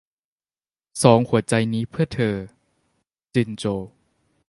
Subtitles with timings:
[1.03, 2.35] สองหัวใจนี้เพื่อเธอ-
[3.33, 3.79] จินโจว